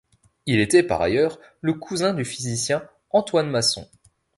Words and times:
Il 0.47 0.59
était, 0.61 0.81
par 0.81 1.03
ailleurs, 1.03 1.37
le 1.61 1.73
cousin 1.75 2.15
du 2.15 2.25
physicien 2.25 2.81
Antoine 3.11 3.51
Masson. 3.51 3.87